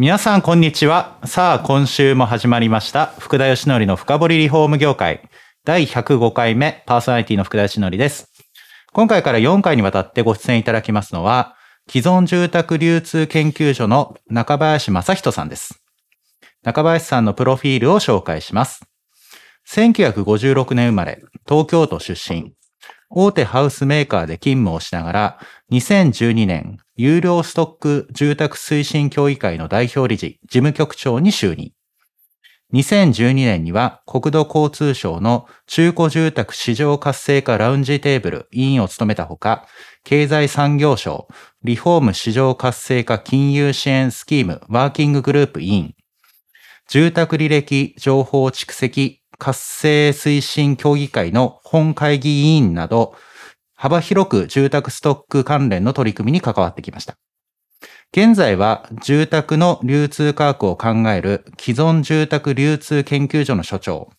[0.00, 1.18] 皆さんこんにちは。
[1.24, 3.06] さあ今週も始まりました。
[3.18, 5.28] 福田義則の深掘りリフォーム業界。
[5.64, 8.30] 第105回目パーソナリティの福田義則です。
[8.92, 11.56] 今回から4回にわたってご出演いただきますのは
[11.90, 15.82] 既存住宅流通研究所の中林正人さんです。
[16.62, 18.84] 中林さんのプロフィールを紹介します。
[19.68, 22.52] 1956年生まれ東京都出身。
[23.10, 25.38] 大手ハウスメーカーで勤務をしながら、
[25.72, 31.72] 2012年、有料ストック住宅推進協議会の代表理事、事務局長に就任。
[32.74, 39.66] 2012年には国土交通省の中古住宅市場活性化ラウンジテーブル委員を務めたほか、
[40.04, 41.28] 経済産業省
[41.64, 45.94] リフォーム市場活性化金融支援スキームワーキンググループ委員、
[46.88, 53.14] 住宅履歴情報蓄積活性推進協議会の本会議委員など、
[53.74, 57.16] 幅広く住宅ストック関連の取り組みに関わってきました。
[58.12, 64.10] 現在は住宅の流通価格を考える既存住宅流通研究所の所長、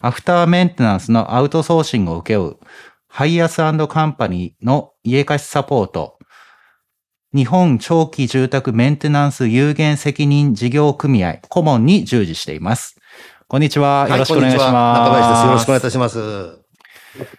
[0.00, 2.56] アフターメンテナンスのアウトソーシングを請け負う、
[3.08, 6.18] ハイアスカンパニーの家貸しサポート、
[7.34, 12.96] 日本長期住宅メンテナンス有限責任事業組合顧問に従事しています。
[13.52, 14.06] こんにちは。
[14.08, 14.72] よろしくお願いします。
[14.72, 15.46] 中林です。
[15.46, 16.58] よろしくお願いいたします。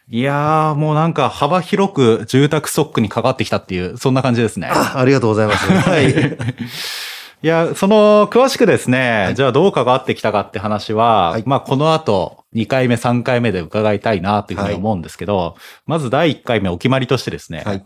[0.09, 4.67] いやー、もうなんか幅広く住宅ストックに関わってきたっていう、そんな感じですね。
[4.71, 5.71] あありがとうございます。
[5.71, 6.11] はい。
[7.41, 15.55] いや、その、詳しくですね、じゃあどう関わってきたかって話は、はいまあこの後、2回目、3回目で伺いたいなというふうに思うんですけど、
[15.87, 17.83] まず第1回目お決まりとしてですね、はい。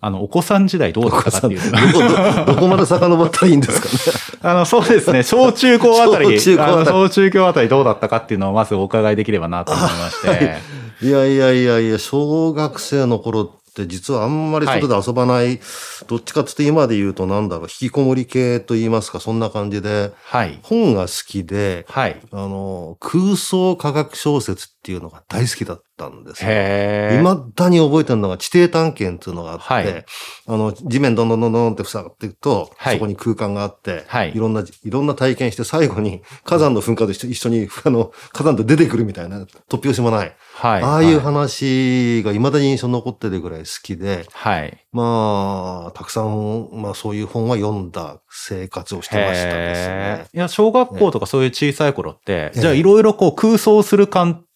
[0.00, 1.70] あの、お子さん時代どうだったかっていう。
[1.70, 4.27] どこ、ど、どこまで遡ったらいいんですかね。
[4.42, 10.60] あの、そうですね、小中高あたり、小中高小中高あたりどうだったかっていうのをまずお伺いできればなと思いまして、
[11.02, 11.10] い。
[11.10, 15.60] やいやいやいや、小学生の頃って実はあんまり外で遊ばない、
[16.06, 20.58] どっちかって今で言うとなんだろう、引きこもり系と言いますか、そんな感じで、はい。
[20.62, 22.20] 本が好きで、はい。
[22.32, 26.50] あの、空想科学小説っていうのが大好きだったんですよ。
[26.50, 27.28] へー。
[27.28, 30.04] 未だに覚えてるのが地底探検っていうのがあって、はい
[30.46, 40.36] あの、地面どんどんどんどんって塞がっていくと、はいそこに空間があって、はいろんな、いろんな体験して最後に火山の噴火と一緒に、 あの、火山と出てくるみたいな、突拍子もない。
[40.54, 40.82] はい。
[40.82, 41.24] ああいうはい。
[41.24, 44.78] 話が未だに印象に残ってるぐらい好きで、はい。
[44.92, 50.26] まあ、たくさん、まあそういう本は読んだ生活をしてましたですね。
[50.32, 54.47] いや、小学校とかそういう小さい頃って、ええじゃあいろいろこう空想する感あ、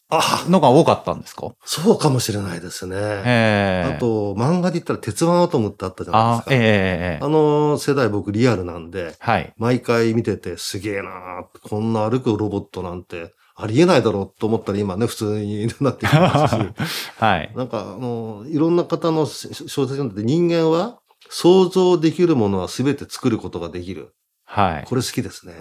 [0.48, 1.52] のが多かったんですか？
[1.64, 2.96] そうかもしれないですね。
[2.96, 9.52] ええあと、漫画で言ったら鉄腕アトムってあったじゃないですか。、あええええええあの世代僕リアルなんで、はい。
[9.56, 16.60] 毎回見ててすげえなーこんな歩くロボットなんてありえないだろうと思ったら今ね、普通になってきてますし、
[17.18, 17.52] はい。
[17.56, 24.14] なんかあの、いろんな方の小説読んでて人間は想像できるものは全て作ることができる。
[24.44, 24.84] はい。
[24.86, 25.54] これ好きですね。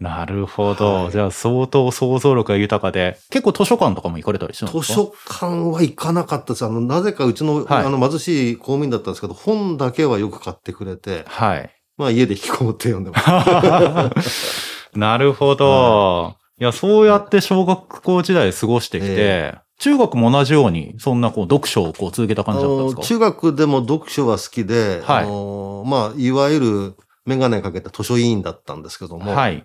[0.00, 0.94] なるほど。
[0.94, 4.94] はいじゃあ相当想像力が豊かで、結構図書館とかも行かれたりしてるんですか？
[4.94, 6.64] 図書館は行かなかったです。
[6.64, 11.70] あの、なぜかうちの、はいあの貧しい公務員だったんですけど、本だけはよく買ってくれて、はい。
[11.96, 14.74] まあ家で引きこもって読んでます。
[14.98, 16.34] なるほど。
[16.60, 23.02] いや、そうやって小学校時代過ごしてきて、え中学も同じように、そんなこう読書をこう続けたあ感じだったんのですか？
[23.02, 26.94] 中学でも読書は好きで、はいあのまあ、いわゆる
[27.26, 29.64] メガネかけた図書委員だったんですけども、はい。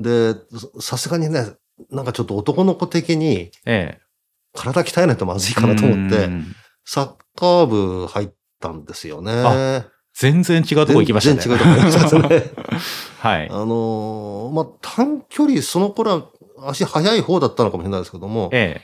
[0.00, 0.34] で、
[0.80, 1.52] さすがにね、
[1.90, 4.00] なんかちょっと男の子的にええ。
[4.52, 9.32] 体鍛えないとまずいかなと思って、うんサッカー部入ったんですよね。
[9.32, 11.40] あ全然違うとこ行きましたね。
[11.40, 12.50] 全然違うとこ行きましたね。
[13.20, 13.64] はいあ。
[13.64, 18.80] のまあ、短距離、その頃は足速い方だったのかもしれないですけども、え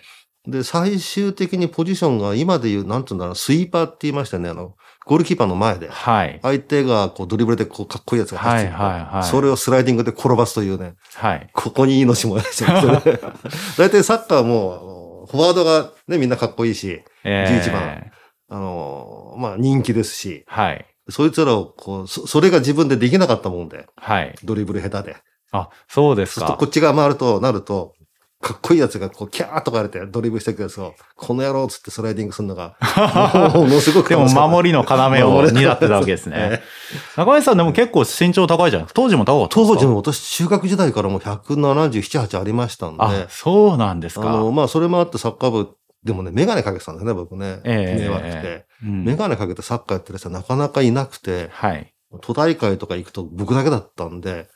[0.47, 4.77] で、最終的にポジションが今で言う、なんていうんだろう、スイーパーって言いましたね、あの、
[5.07, 5.79] ゴールキーパーの前え。
[5.79, 5.89] で。
[5.89, 6.41] はい。
[6.43, 11.49] 相手がこうドリブルでこうかっこいいやつが走ってる、はいはいはいそれをスライディングで転ばすというね、はい。
[11.53, 13.01] ここに命もやしますね。
[13.79, 18.13] 大体サッカーはもフォワードがね、みんなかっこいいし、ええ11番
[18.49, 20.87] あの、まあ人気ですし、はい。
[21.09, 24.35] そいつらをこう、そそれが自分でできなかったもんで、はい。
[24.45, 25.17] ドリブル下手で。
[25.53, 26.67] あ、そうですかそうするとこ。
[26.67, 27.95] っちが回ると、なると、
[28.41, 32.77] かっこいいやつがこう、キャーとかやれてドリブルしてくるやつを、この野郎っつってスライディングするのが、
[33.55, 34.85] ものすごくでも守りの
[35.19, 36.63] 要を担ってたわけですね。
[37.17, 38.87] 中井さんでも結構身長高いじゃん。
[38.93, 44.29] 当時も高かった当時も私、中学時代からもう177、8ありましたんで、あ、そうなんですか。
[44.29, 45.71] あの、まあ、それもあってサッカー部、
[46.05, 47.61] でもね、メガネかけてたんですね、僕ね。
[47.65, 48.31] ええ迷惑で。
[48.35, 51.93] えうんメガネかけてサッカーやってる人はなかなかいなくて、はい。
[52.21, 54.49] 都大会とか行くと僕だけだったんで、け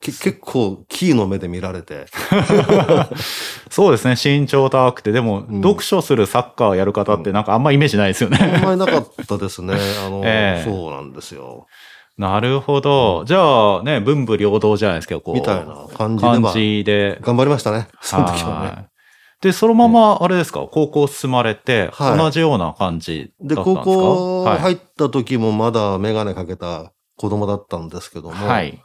[0.00, 2.06] 結構キーの目で見られて、
[3.70, 4.14] そうですね。
[4.40, 8.60] 身長高くて、でも、うん読書するサッカーやる方ってなんかあんまイメージないですよあんね。
[8.62, 9.74] まりなかったですね。
[10.06, 11.66] あの、ええそうなんですよ。
[12.18, 13.24] なるほど。
[13.26, 15.34] じゃあね、文武両道じゃないですけど、こう。
[15.34, 17.18] みたいな感じで、感まあ、じで。
[17.22, 17.88] 頑張りましたね。
[18.00, 18.66] その時はね。
[18.68, 18.86] はい
[19.42, 23.84] で、そのまま、あれですか、高校進まれて、はい同じような感じだで、ったんですか？
[23.84, 28.82] 高校はい入った時もまだメガネかけた子供だったんですけども、はい。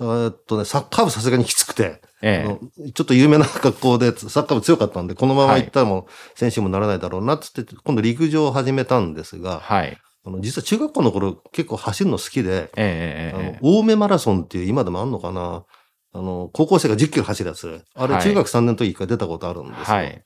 [0.00, 2.60] えーっとね、サッカー部さすがにきつくて、えあの
[2.92, 9.40] ちょっと有名な学校でサッカー部強かったんで、このまま行ったらもう選手にもならないだろうなっつって、今度陸上を始めたんですえ。
[9.40, 9.96] が、はい。
[10.24, 15.64] あの実は中学校の頃結構走るの好きで、ええええええあの、青梅マラソンっていう今でもあんのかな
[16.12, 17.84] あの、高校生が10キロ走るやつ。
[17.94, 19.84] あれはい中学3年の時一回出たことあるんですよ。
[19.84, 20.24] はい。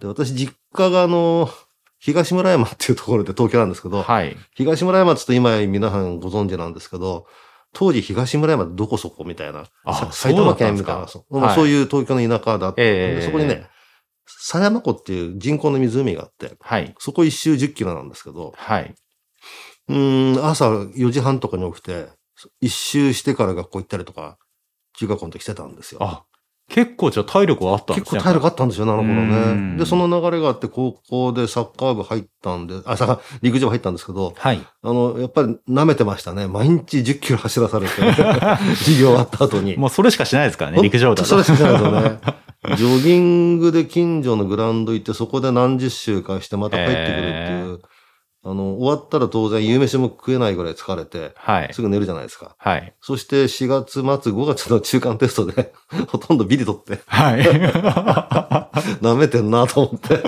[0.00, 1.50] で、私実家があの、
[2.02, 4.36] 東村山っていうところで東京なんですけど、はい。
[4.56, 7.26] 東村山って言うと今皆さんご存知なんですけど、
[7.72, 9.66] 当時東村山どこそこみたいな。
[10.10, 11.06] 埼玉県みたいな。
[11.06, 13.68] そうはいそういう東京の田舎だったええそこにね、
[14.26, 16.92] 狭山湖っていう人工の湖があって、はい。
[16.98, 18.94] そこ一周10キロなんですけど、はい。
[19.88, 22.08] うーん、朝4時半とかに起きて、
[22.60, 24.38] 一周してから学校行ったりとか、
[24.98, 26.02] 中学校の時してたんですよ。
[26.02, 26.24] あ、
[26.72, 28.16] 結構じゃあ体力はあったんですね。
[28.16, 29.78] 結構体力あったんですよね、あの頃うんね。
[29.78, 34.60] で、その流れがあって、高校でサッカー部入ったんで、あ、サッカー、陸上部入ったんですけど、はい。
[34.82, 36.46] あの、やっぱり舐めてましたね。
[36.48, 37.92] 毎日10キロ走らされて、
[38.76, 39.76] 授業終わった後に。
[39.76, 41.28] もうそれしかしないですからね、陸上だと。
[41.28, 42.18] それしかないですよね。
[42.76, 47.80] ジョギングで近所のグラウンド行って、そこで何十周かしてまた帰ってくるっていう、
[48.44, 51.70] あの、終わったら当然夕飯も食えないぐらい疲れて、はい。
[51.72, 52.56] すぐ寝るじゃないですか。
[52.58, 52.92] はい。
[53.00, 54.02] そして4月末、
[54.32, 55.72] 5月の中間テストで、
[56.10, 57.42] ほとんどビリ取って、はい。
[59.00, 60.22] 舐めてんなと思って。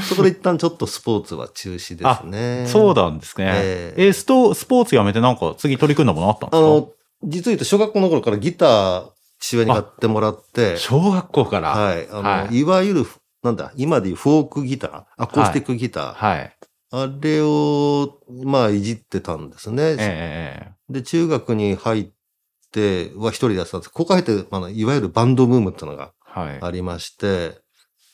[0.00, 2.66] そこで一旦ちょっとスポーツは中止ですね。
[2.68, 3.50] そうなんですね。
[3.54, 6.66] えええスト、スポーツやめてなんか次取り組んだものあったんですか？
[6.66, 6.88] あの、
[7.22, 9.04] 実を言うと小学校の頃からギター、
[9.40, 11.70] 父親に買ってもらって、小学校から。
[11.70, 12.08] はい。
[12.10, 13.06] あの、はいい、わゆる、
[13.42, 16.56] なんだ、今でいうフォークギター、アコースティックギター、はい。
[16.96, 19.82] あれを、まあ、いじってたんですね。
[19.82, 22.08] えええで、中学に入っ
[22.70, 23.90] ては一人でやってたんです。
[23.90, 26.12] ここ入って、あの、いわゆるバンドブームっていうのが。
[26.36, 27.60] ありまして、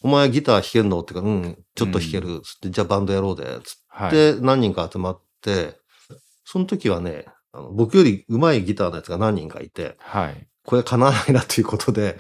[0.03, 1.01] お前ギター弾けんの？
[1.01, 2.43] ってから、うん、ちょっと弾ける。
[2.43, 3.45] つって、じゃあバンドやろうで。
[3.65, 4.09] つはい。
[4.09, 5.79] って、何人か集まって、
[6.45, 10.47] その時はね、あの僕より上手いギターのやつが何人かいて、はい。
[10.65, 12.19] これ叶わないなということで、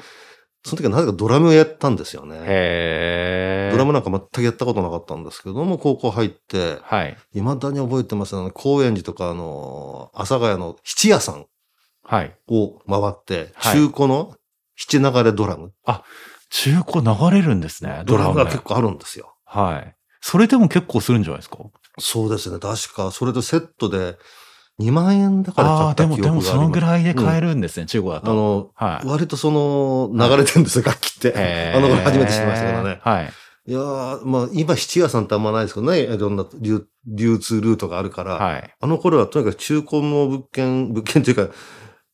[0.64, 3.70] その時はなぜかドラムをやったんですよね。
[3.72, 7.16] ドラムなんか全くやったことなかったんですけども、高校入って、はい。
[7.32, 11.46] 未だに覚えてますあの、高円寺とか、あの、阿佐ヶ谷の七屋さん
[12.04, 12.36] はい。
[12.48, 14.34] を回って、はい中古の
[14.76, 15.72] 七流れドラム。
[16.50, 19.34] 中古流れるんですね、ドラムねドラムが結構あるんですよ。
[19.44, 19.96] はい。
[20.20, 21.58] それでも結構するんじゃないですか？
[21.98, 22.58] そうですね。
[22.58, 24.16] 確か、それとセットで
[24.80, 26.46] 2万円だから買った記憶があります。
[26.48, 28.34] でもそのぐらいで買えるんですね、中古だあと。
[28.34, 29.06] の、はい。
[29.06, 31.72] 割とその、流れてるんですよ、楽器って。
[31.74, 33.00] あの頃初めて知りましたけどね。
[33.02, 33.32] はい。
[33.66, 38.74] いやー、まあ、今、七屋さんってあんまないですけどね、いろんな流流通ルートがあるから、はい。
[38.80, 41.52] あの頃はとにかく中古の物件、物件というか、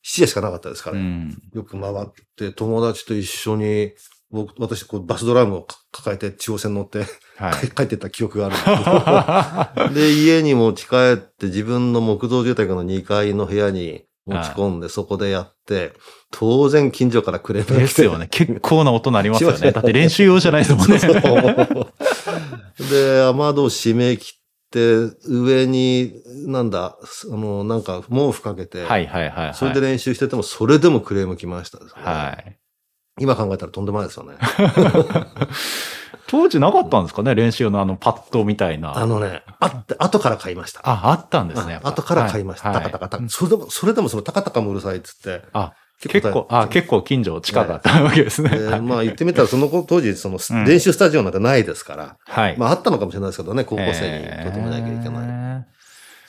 [0.02, 1.36] 七屋しかなかったですから、うん。
[1.52, 3.92] よく回って、友達と一緒に、
[4.30, 7.04] 僕、私、こう、バスドラムをか抱えて中央線乗って、
[7.36, 7.68] はい。
[7.68, 15.92] 帰ってった記憶があるんですけど、 で、家に持ち帰って自分の木造住宅の2階の部屋に持ち込んで、そこでやって、
[16.32, 17.82] 当然近所からクレームが来て。
[17.82, 18.26] ですよね。
[18.28, 19.70] 結構な音鳴りますよね。
[19.72, 20.98] だって練習用じゃないですもんね。
[20.98, 21.14] そう
[22.90, 24.40] で、雨戸を閉め切っ
[24.70, 26.12] て、上に、
[26.46, 26.98] なんだ、
[27.32, 29.54] あの、なんか毛布かけて、はいはいはいはい。
[29.54, 32.58] それで練習してても、それでもクレーム来ましたはい。
[33.18, 34.34] 今考えたらとんでもないですよね。
[36.28, 38.96] 当時なかったんですかね練習用のあのパッドみたいな。
[38.98, 40.80] あのね、あって、後から買いました。
[40.82, 41.80] あ、あったんですね。
[41.82, 42.70] 後から買いました。
[42.70, 43.22] はいタカタカタカ。
[43.22, 45.42] はいそれでも、それでもそのタカタカもうるさいっつって。
[45.52, 48.50] あ、結構、あ、結構近所近かったわけですね。
[48.50, 52.56] でまあ言ってみたら、その子当時、そのうん練習スタジオなんてないですから、はい。
[52.58, 55.08] まああったのかもしれないですけどね、高校生にとてもなきゃいけ。
[55.08, 55.35] ない。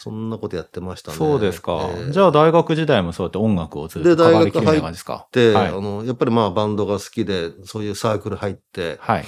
[0.08, 1.18] そんなことやってましたね。
[1.18, 1.74] そうですか。
[1.98, 5.28] えーじゃあ大学時代もそうやって音楽をずっと関わりきるみたいな感じですか？
[5.32, 9.26] で、はいあの、やっぱりまあバンドが好きで、そういうサークル入って、はい。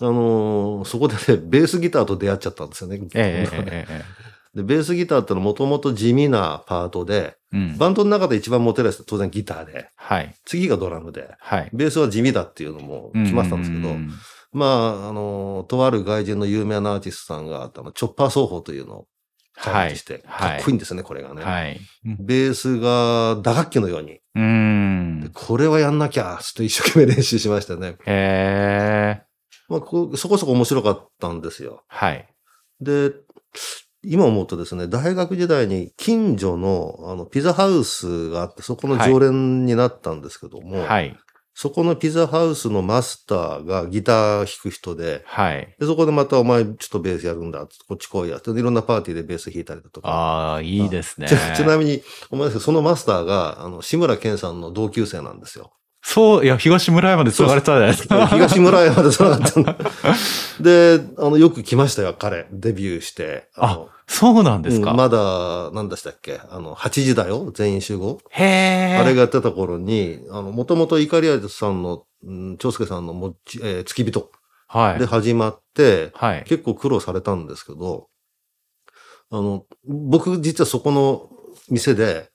[0.00, 3.00] あのーそこでね、 ベースギターと出会っちゃったんですよね。
[3.14, 4.04] ええええええ
[4.58, 7.76] で、ベースギターってのはもともと地味なパートで、うん。
[7.76, 10.32] バンドの中で一番モテるやつって当然ギターで、はい。
[10.44, 11.70] 次がドラムで、はい。
[11.72, 14.10] ベースは地味だっていうのも決まってたんですけど、うん
[14.52, 14.66] ま
[15.06, 19.06] あ、あの、とある外人の有名なアーティストさんが、あの、チョッパー奏法というのを
[19.56, 21.42] 開発して、はいかっこいいんですね、これがね。
[21.42, 21.80] はい。
[22.04, 25.28] ベースが打楽器のように、うーんで。
[25.32, 27.96] これはやんなきゃ、つって一生懸命練習しましたね。
[28.06, 29.22] へえ。
[29.68, 29.80] まあ、
[30.16, 31.84] そこそこ面白かったんですよ。
[31.88, 32.28] はい。
[32.80, 33.12] で、
[34.02, 41.16] 今思うとですね、大学時代に近所のあのピザハウスがあって、そこの常連になったんですけども、はい。
[41.54, 45.74] そこのピザハウスのマスターがギター弾く人で、はい。
[45.78, 50.08] でそこでまたお前ちょっとベースやるんだ、こっち来いやって、いろんなパーティーでベース弾いたりだとか。
[50.08, 51.28] ああ、いいですね。
[51.28, 55.72] ちちなみに、お前ですけどそのマスターが、あの、志村けんさんの同級生なんですよ。
[56.06, 58.26] そう、いや、東村山で繋がれてたじゃないですか。
[58.26, 59.76] 東村山で繋がったんだ。
[60.60, 62.46] で、あの、よく来ましたよ、彼。
[62.52, 63.48] デビューして。
[63.56, 64.90] のそうなんですか。
[64.90, 66.38] うんまだ、何でしたっけ？
[66.50, 67.50] あの、8時だよ？
[67.52, 68.18] 全員集合？
[68.28, 68.96] へえ。
[68.98, 74.30] あれがやってた頃に、あの、もともとイカリアスさんの、うん、長介さんのもち、えー付き人
[74.68, 75.06] はいで。
[75.06, 76.44] 始まって、はい。
[76.46, 78.08] 結構苦労されたんですけど、
[79.30, 81.30] あの、僕実はそこの
[81.70, 82.28] 店で、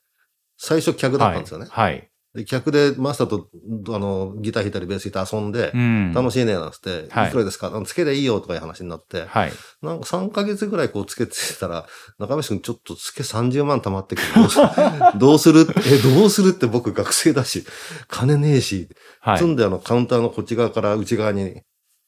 [0.58, 1.68] 最初客だったんですよね。
[1.70, 2.10] はい。
[2.40, 3.50] で客でマスターと、
[3.96, 6.14] あの、ギター弾いたりベース弾いて遊んで、うん。
[6.14, 9.52] 楽しいね、なんつって、はいいくらですかあのつけでいいよとかいう話になって、はい。
[9.82, 11.86] なんか3ヶ月ぐらいこうつけてたら、
[12.18, 14.28] 中林くんちょっとつけ30万貯まってくる。
[14.34, 14.60] どうす
[15.18, 15.68] どうする？
[15.86, 16.52] え、どうする？
[16.52, 17.66] って僕学生だし、
[18.08, 18.90] 金ねえし、
[19.22, 19.50] はい積。
[19.50, 21.62] んであのカウンターのこっち側から内側に、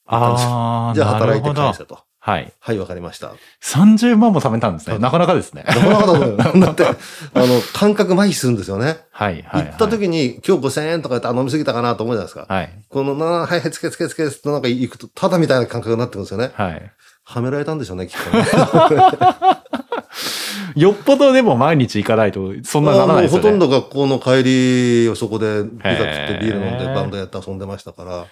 [0.06, 1.98] ああ、じゃあ働いて返せと。
[2.24, 2.52] はい。
[2.60, 3.32] はい、わかりました。
[3.64, 4.92] 30万も貯めたんですね。
[4.92, 5.64] はいなかなかですね。
[5.66, 6.94] なかなかだと思うよ だって、あ
[7.34, 8.98] の、感覚麻痺するんですよね。
[9.10, 9.42] はい。
[9.42, 9.66] はい。
[9.66, 12.46] 行った時に、今日5000円とか言って、あ、飲みすぎたかなと思うじゃないですか。
[12.48, 12.70] はい。
[12.88, 16.52] この、な、はいはい、つけつけつけってなんか行くと、ただみたいな感覚になってくるんですよね。
[16.54, 16.92] はい。
[17.24, 18.44] はめられたんでしょうね、きっとね。
[20.76, 23.42] よっぽどでも毎日行かないと、そんなならないですよね。
[23.42, 28.26] ほとんど学校の帰りをそこでピザ食ってビール飲んでバンドやって遊んでましたから、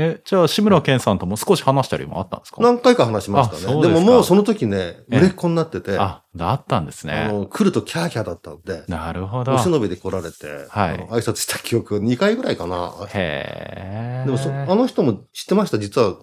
[0.00, 2.62] え、じゃあ、志村けんさんとも少し話したりもあったんですか？
[2.62, 3.62] 何回か話しましたね。
[3.66, 7.28] あそうでももうその時ね、ええ売れっ子になってて、ああ、だったんですね。
[7.28, 9.54] の、来るとキャーキャーだったんで、なるほど。
[9.54, 12.92] お忍びで来られて、はい挨拶した記憶2回ぐらいかな。
[13.12, 14.26] へえ。
[14.26, 16.16] でもそ、あの人も知ってました、実は、ん？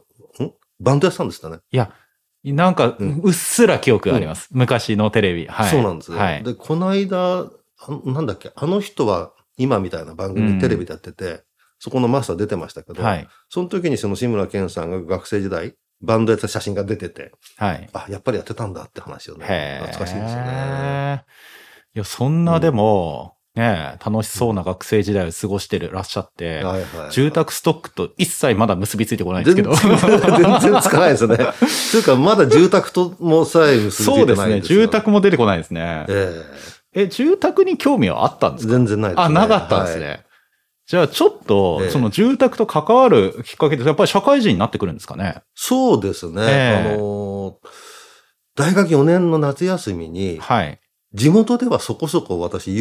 [0.79, 1.59] バンドやってたんですよね。
[1.71, 1.91] いや、
[2.43, 4.49] なんかうん、うっすら記憶があります。
[4.51, 5.47] 昔のテレビ。
[5.47, 5.69] はい。
[5.69, 6.17] そうなんですよ。
[6.17, 6.43] はい。
[6.43, 7.49] で、この間、あ
[8.05, 11.43] なんだっけ、あの人は今みたいな番組うんテレビでやってて、
[11.85, 13.27] そこのマスター出てましたけど、はい。
[13.47, 17.87] その時にその志村けんさんが学生時代、バンドやってた写真が出てて、はい。
[17.93, 19.81] あ、やっぱりやってたんだって話をね。
[19.83, 21.23] 懐かしいですよね。
[21.95, 27.11] いや、そんなでも、ね、楽しそうな学生時代を過ごしてるらっしゃって、はいはい。
[27.11, 29.75] 住宅ストックと一切まだ結びついてこないんですけど。
[29.75, 29.91] 全
[30.71, 31.37] 然つかないですね。
[31.37, 34.49] というか、まだ住宅ともさえ結びつそいうてですね。
[34.49, 36.05] ないんですよ住宅も出てこないですね。
[36.09, 36.43] え
[36.95, 38.73] え、住宅に興味はあったんえですか？
[38.73, 39.23] 全然ないです、ね。
[39.25, 40.07] あ、なかったんですね。
[40.07, 40.24] はい
[40.87, 45.41] じゃあ、ちょっとええ、その住宅と関わるきっかけって、やっぱり社会人になってくるんですかね？
[45.55, 46.41] そうですね。
[46.41, 47.55] ええあのー
[48.57, 50.79] 大学4年の夏休みに、はい。
[51.13, 52.73] 地元ではそこそこ私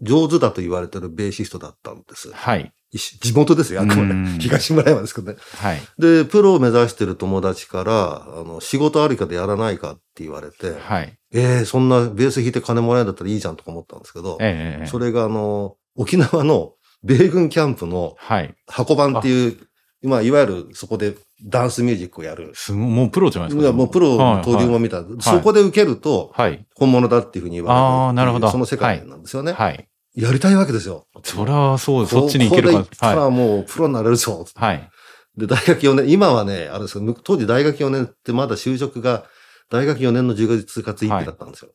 [0.00, 2.30] 上手だと言われてるベーシストだったんです。
[2.32, 2.72] はい。
[2.92, 4.38] 地元ですよ、あくまでうん。
[4.38, 5.38] 東村山ですけどね。
[5.58, 5.80] はい。
[5.98, 11.18] で、プロを目指してる友達から、あの、仕事ありかでやらないかって言われて、はい。
[11.32, 16.74] ええそんなベース弾いて金もらえるんだったらいいじゃんとか思ったんですけど、ええそれがあの、沖縄の
[17.06, 18.54] 米軍キャンプのはい。
[18.66, 19.58] 箱番っていう、
[20.02, 22.52] まあ、いわゆるそこでダンスミュージックをやる。
[22.54, 23.72] すごい、もうプロじゃないですか。
[23.72, 25.20] もうプロの登竜門みたいな。
[25.20, 26.66] そこで受けると、はい。
[26.74, 28.00] 本物だっていうふうに言われるっていう。
[28.06, 29.52] あーなるほどその世界なんですよね。
[29.52, 29.88] はい。
[30.14, 31.06] やりたいわけですよ。
[31.22, 32.14] それはそうです。
[32.14, 34.46] こそっちに行けるかここで行ったはらもうプロになれるぞ。
[34.48, 34.58] い。
[34.58, 34.90] はい。
[35.36, 39.24] で、大学4年、今はね、あれですけど、む当時大学4年ってまだ就職が、
[39.70, 41.70] 大学4年の10月1日1日だったんですよ。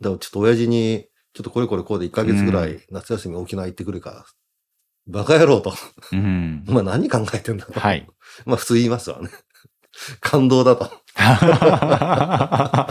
[0.00, 4.24] だからちょっと親父に、ちょっとこれこれこうで1ヶ月ぐらうい夏休み沖縄行ってくるから、
[5.06, 5.74] バカ野郎と。
[6.12, 6.64] うん。
[6.66, 7.78] お前何考えてんだと。
[7.78, 8.08] はい。
[8.46, 9.28] まあ普通言いますわね。
[10.20, 10.90] 感動だと。
[11.18, 12.88] あ、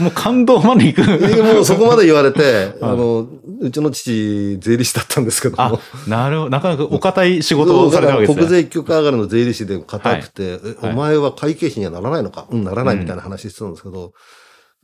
[0.00, 1.00] もう感動まで行く。
[1.02, 2.42] えもうそこまで言われて、
[2.78, 3.26] はいあの、
[3.60, 6.50] うちの父、税理士だったんですけどあも。、なるほど。
[6.50, 8.44] なかなかお堅い仕事をされたわけですね。
[8.44, 12.46] 国税一局上がりの税理士で固くて、えはいお前は会計士にはならないのか？
[12.50, 14.12] うん、ならないみたいな話してたんですけど、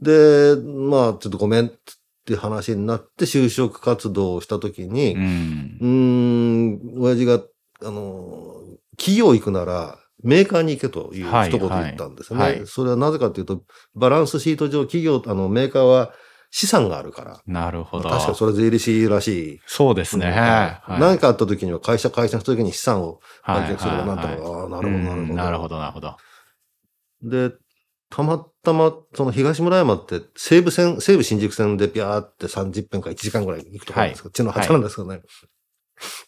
[0.00, 1.72] で、まあ、ちょっとごめんっ
[2.28, 5.18] て話になって就職活動をしたときに、う。
[5.18, 7.42] うんーん、親父が、
[7.82, 8.54] あの、
[8.96, 12.40] 企業行くなら、メーカーに行けという一はい言言ったんですね。
[12.40, 13.62] はいはいそれはなぜかというと、
[13.94, 16.12] バランスシート上、企業、あの、メーカーは
[16.50, 17.40] 資産があるから。
[17.46, 18.08] なるほど。
[18.08, 19.60] 確かそれは税理士らしい。
[19.66, 20.26] そうですね。
[20.26, 25.12] はい何かあった時には会社、会社の時に資産をはい売却すればなんとか、はいああ、なるほど、なるほど。
[25.12, 26.16] うんなるほど、なるほど。
[27.22, 27.52] で、
[28.10, 35.20] たまたま、その東村山って西武線、西武新宿線でピャーって30分か1時間ぐらい行くところなんですけど、うちの畑なんですけどね。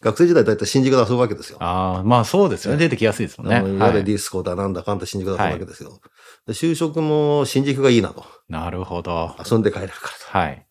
[0.01, 1.57] 学生時代だいたい新宿で遊ぶわけですよ。
[1.61, 2.77] ああ、まあそうですよね。
[2.77, 3.57] ね出てきやすいですもんね。
[3.57, 5.99] いわゆはいるディスコだなんだかんだ新宿だったわけですよ。
[6.45, 8.25] で就職も新宿がいいなと。
[8.49, 9.35] なるほど。
[9.43, 10.37] 遊んで帰れるからと。
[10.37, 10.67] はい。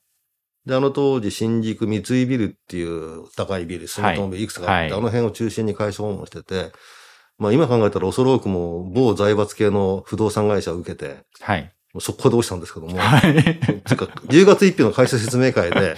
[0.66, 6.72] で、あの当時、新宿三井ビルっていう高いビル、住友ビルいくつかあって、はいあの辺を中心に会社訪問してて、
[7.40, 11.72] まあ今考えたら恐ろくも某財閥系の不動産会社を受けて、はい。
[11.98, 13.42] 速攻で落ちたんですけども、はい。
[13.42, 15.96] てか、10月1日の会社説明会で、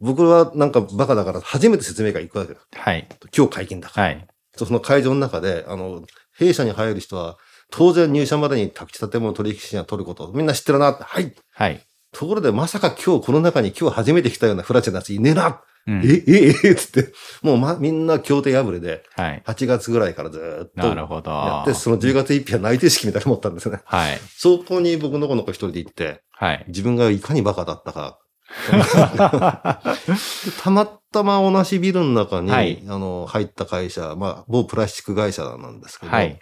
[0.00, 2.60] 僕はなんかバカだから初めて説明会行くわけだ。
[2.74, 3.08] はい。
[3.34, 4.06] 今日解禁だから。
[4.08, 4.26] はい。
[4.56, 6.02] その会場の中で、あの、
[6.36, 7.38] 弊社に入る人は、
[7.70, 11.32] 当然入社までに宅地建物取引士が取ること、みんな知ってるなって、はい。
[11.54, 11.80] はい。
[12.12, 15.62] ところでまさか今日この中に今日初めて来たようなフラチェなやついねえな。
[15.86, 17.12] うんえ、え、え、つって、
[17.42, 19.42] もうま、みんな協定破れで、はい。
[19.44, 21.30] 8月ぐらいからずーっとなるほど。
[21.30, 23.80] やって、その10月1日は内定式みたいなの持ったんですよね。
[23.84, 24.20] はい。
[24.36, 26.64] そこに僕の子の子一人で行って、はい。
[26.68, 28.20] 自分がいかにバカだったか。
[28.70, 36.38] でたまたま同じビルの中に、はいあの、入った会社、まあ、某プラスチック会社なんですけど、はい。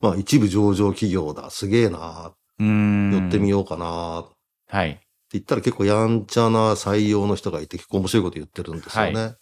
[0.00, 3.12] まあ、一部上場企業だ、すげえな、うーん。
[3.12, 5.00] 寄ってみようかな、ってはい。
[5.32, 9.34] 言ったら結構やんちゃな採用の人がいて結構面白いこと言ってるんですよね。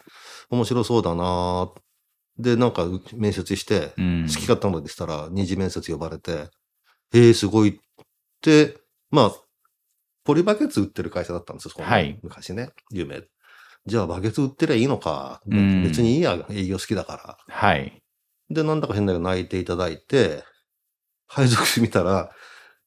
[0.50, 1.70] 面白そうだな
[2.38, 4.22] で、なんか面接して、うん。
[4.26, 6.48] 好き勝手なことでしたら、二次面接呼ばれて、
[7.12, 8.00] ええすごいっ
[8.40, 8.78] て、
[9.10, 9.32] まあ、
[10.24, 13.22] ポリバケツ売ってる会社だったんですよ、はい昔ね、有名。
[13.86, 15.42] じゃあ、バケツ売ってりゃいいのか。
[15.46, 17.16] うん別にいいや、営業好きだか
[17.48, 17.54] ら。
[17.54, 18.00] はい。
[18.48, 20.44] で、なんだか変だけど泣いていただいて、
[21.26, 22.30] 配属してみたら、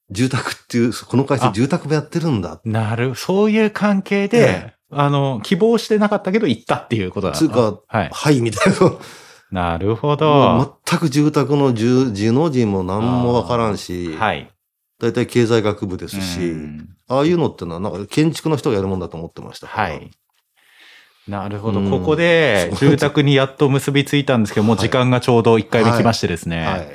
[0.10, 2.62] 住宅っていう、この会社あ住宅もやってるんだ。
[2.65, 8.10] なる、そういう関係で、えあの、希望してなかったけど行ったっていうことだつうか、はい。
[8.12, 8.77] はい、みたいな。
[9.51, 10.62] なるほもど。
[10.62, 14.50] う全く住宅の字字の字も何もわからんし、はい。
[15.00, 19.67] 大体経済学部ですし、うんああいうのってのはなんか建築の人がやるもんだと思ってました。
[19.67, 20.10] はい。
[21.27, 21.81] なるほど。
[21.81, 26.65] うんここで住宅にやっと結びついたんですけど、もう時間がちょうど1回目来ましてですね。
[26.65, 26.88] はい。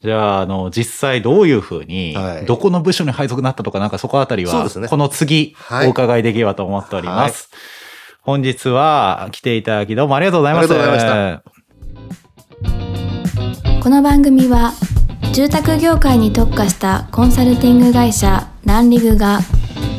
[0.00, 2.46] じゃあ、あの、実際どういうふうには、い。
[2.46, 4.88] どこの部署に配属になったとか、なんかそこあたりはね。
[4.88, 5.88] この次、はい。
[5.88, 7.50] お伺いできればと思っております。
[8.20, 10.70] 本日は来ていただきどうもありがとうございます。
[10.70, 11.40] ありがとうござい
[13.74, 14.74] まこの番組は
[15.32, 19.40] 住宅業界に特化したコンサルティング会社ランリグが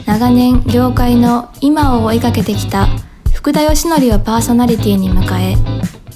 [0.06, 2.88] 長年業界の今を追いかけてきた
[3.34, 5.99] 福田義則をパーソナリティに迎え